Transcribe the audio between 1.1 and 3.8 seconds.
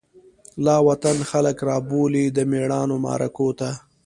خلک رابولی، دمیړانومعرکوته